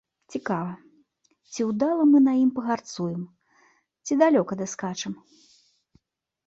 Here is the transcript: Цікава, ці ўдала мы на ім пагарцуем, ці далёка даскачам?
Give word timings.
Цікава, 0.35 0.71
ці 1.51 1.61
ўдала 1.69 2.03
мы 2.13 2.21
на 2.29 2.33
ім 2.45 2.49
пагарцуем, 2.57 3.21
ці 4.05 4.13
далёка 4.27 4.53
даскачам? 4.65 5.13